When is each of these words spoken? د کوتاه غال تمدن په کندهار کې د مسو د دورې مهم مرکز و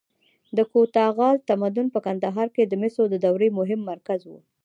د 0.57 0.59
کوتاه 0.71 1.09
غال 1.17 1.35
تمدن 1.49 1.87
په 1.93 1.99
کندهار 2.05 2.47
کې 2.55 2.63
د 2.65 2.73
مسو 2.81 3.03
د 3.09 3.15
دورې 3.25 3.49
مهم 3.59 3.81
مرکز 3.91 4.19
و 4.27 4.31